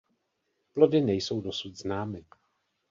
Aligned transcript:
Plody 0.73 1.01
nejsou 1.01 1.41
dosud 1.41 1.75
známy. 1.77 2.25